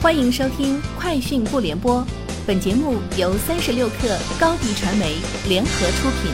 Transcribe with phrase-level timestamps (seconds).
[0.00, 2.00] 欢迎收听《快讯不联播》，
[2.46, 5.16] 本节目由三十六克高低传媒
[5.48, 6.30] 联合出品。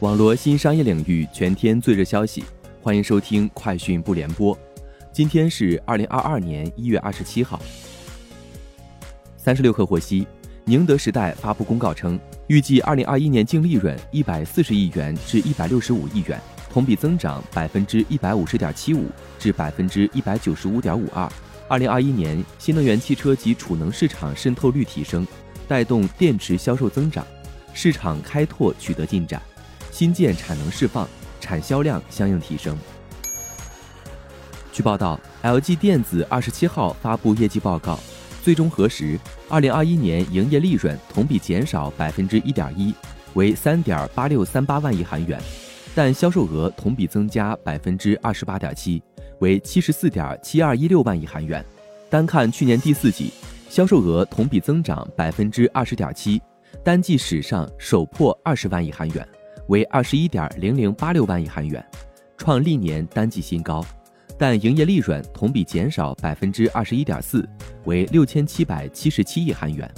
[0.00, 2.44] 网络新商业领域全天最热消息，
[2.82, 4.54] 欢迎收听《快讯不联播》。
[5.10, 7.58] 今天是二零二二年一月二十七号。
[9.38, 10.26] 三十六氪获悉，
[10.66, 16.38] 宁德时代发布公告称，预计二零二一年净利润一百四十亿元至一百六十五亿元。
[16.78, 19.06] 同比增长百分之一百五十点七五
[19.36, 21.28] 至百分之一百九十五点五二。
[21.66, 25.26] 二零二一年，新能源汽车及储能市场渗透率提升，
[25.66, 27.26] 带动电池销售增长，
[27.74, 29.42] 市场开拓取得进展，
[29.90, 31.08] 新建产能释放，
[31.40, 32.78] 产销量相应提升。
[34.72, 37.98] 据报道，LG 电子二十七号发布业绩报告，
[38.40, 42.94] 最终核实，二零二一年营业利润同比减少百分之一点一，
[43.34, 45.42] 为三点八六三八万亿韩元。
[45.98, 49.02] 但销售额同比增加百分之二十八点七，
[49.40, 51.64] 为七十四点七二一六万亿韩元。
[52.08, 53.32] 单看去年第四季，
[53.68, 56.40] 销售额同比增长百分之二十点七，
[56.84, 59.26] 单季史上首破二十万亿韩元，
[59.66, 61.84] 为二十一点零零八六万亿韩元，
[62.36, 63.84] 创历年单季新高。
[64.38, 67.44] 但营业利润同比减少百分之二十一点四，
[67.86, 69.92] 为六千七百七十七亿韩元。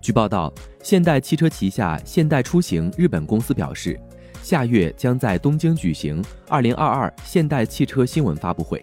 [0.00, 3.98] 据报道，现代汽车旗下现代出行日本公司表示。
[4.42, 8.82] 下月将在东京举行2022现代汽车新闻发布会，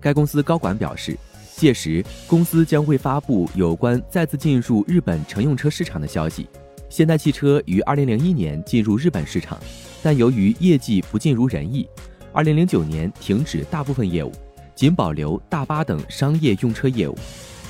[0.00, 1.16] 该公司高管表示，
[1.54, 6.48] 届时公司将会发布有关再次进入日本乘用车市场的消息。
[6.88, 9.58] 现代汽车于2001年进入日本市场，
[10.02, 11.86] 但由于业绩不尽如人意
[12.32, 14.32] ，2009年停止大部分业务，
[14.74, 17.16] 仅保留大巴等商业用车业务。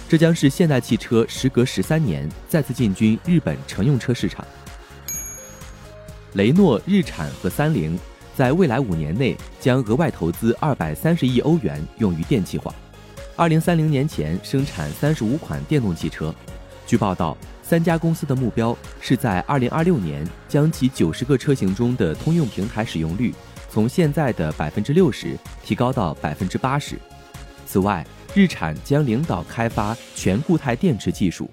[0.08, 4.46] 这将是现代汽车时隔十三年再次进军日本乘用车市场。
[6.34, 7.96] 雷诺、日产和三菱
[8.34, 12.74] 在未来五年内将额外投资二百三十亿欧元用于电气化，
[13.36, 16.34] 二零三零年前生产三十五款电动汽车。
[16.86, 23.33] 据报道，三家公司的目标是在二零二六年将其九十个车型中的通用平台使用率
[23.70, 26.98] 从现在的百分之六十提高到百分之八十。
[27.64, 31.48] 此外，日产将领导开发全固态电池技术。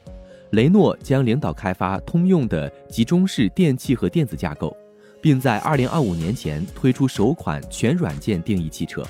[0.51, 4.75] 雷诺将领导开发通用的集中式电器和电子架构，
[5.21, 9.01] 并在二零二五年前推出首款全软件定义汽车。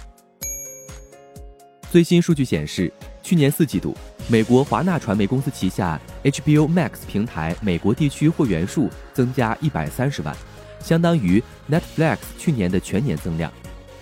[1.89, 2.93] 最新数据显示，
[3.23, 3.97] 去年四季度，
[4.27, 10.35] 美国华纳传媒公司旗下 HBO Max 平台美国地区会员数增加一百三十万，
[10.79, 13.51] 相当于 Netflix 去年的全年增量。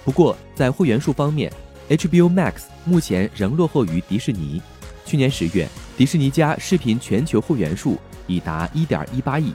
[0.04, 1.50] 不过，在会员数方面
[1.88, 4.62] ，HBO Max 目前仍落后于迪士尼。
[5.06, 5.66] 去年十月。
[6.00, 9.52] 迪士尼家视频全球会员数已达一点一八亿。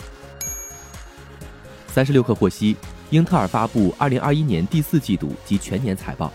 [1.86, 2.76] 三十六氪获悉，
[3.08, 6.30] 英特尔发布二零二一年第四季度及全年财报。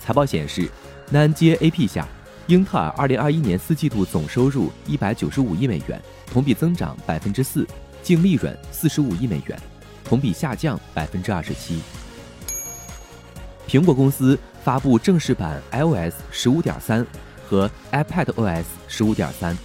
[0.00, 0.68] 财报显示
[1.12, 2.08] ，NAND 接 AP 下，
[2.48, 7.64] 英特尔二零二一年四季度总收入一百九十五亿美元，同比增长百分之四；
[8.02, 9.56] 净利润四十五亿美元，
[10.02, 11.80] 同比下降百分之二十七。
[13.68, 17.06] 苹果公司发布正式版 iOS 十五点三。
[17.48, 19.56] 和 iPadOS 十五点三，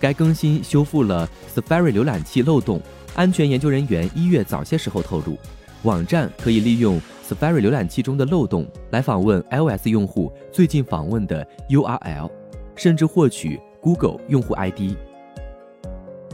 [0.00, 2.80] 该更新修复了 Safari 浏览器漏洞。
[3.14, 5.36] 安全研究人员一月早些时候透露，
[5.82, 12.30] 网站可以利用 Safari 浏览器中的漏洞来访问 iOS 用户最近访问的 URL，
[12.74, 14.96] 甚至获取 Google 用户 ID。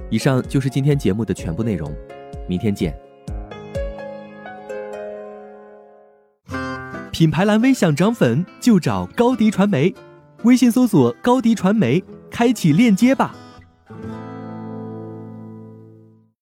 [0.08, 1.92] 以上就是今天节目的全部内容，
[2.46, 2.96] 明天见。
[7.10, 9.92] 品牌蓝 V 想涨粉就找高迪传媒。
[10.44, 13.34] 微信搜索高迪传媒，开启链接吧。